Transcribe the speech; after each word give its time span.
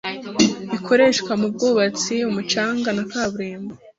bikoreshwa 0.71 1.31
mubwubatsi 1.41 2.13
umucanga 2.29 2.89
na 2.97 3.03
kaburimbo 3.11 3.73